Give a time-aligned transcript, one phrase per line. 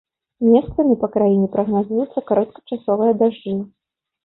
[0.53, 3.57] Месцамі па краіне прагназуюцца кароткачасовыя дажджы.